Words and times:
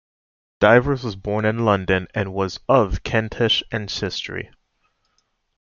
Divers 0.59 1.03
was 1.03 1.15
born 1.15 1.45
in 1.45 1.59
London 1.63 2.07
and 2.15 2.33
was 2.33 2.59
of 2.67 3.03
Kentish 3.03 3.61
ancestry. 3.71 4.49